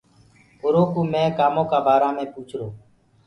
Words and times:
اُرو 0.63 0.83
ڪوُ 0.93 1.01
مي 1.11 1.23
ڪآمونٚ 1.37 1.69
ڪآ 1.71 1.77
بآرآ 1.85 2.09
مي 2.15 2.25
پوُڇرو۔ 2.33 2.67